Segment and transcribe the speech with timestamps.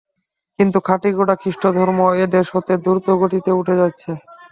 [0.59, 4.09] কিন্তু খাঁটি গোঁড়া খ্রীষ্টধর্ম এদেশ হতে দ্রুতগতিতে উঠে যাচ্ছে।